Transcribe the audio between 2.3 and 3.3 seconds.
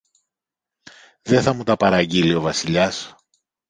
ο Βασιλιάς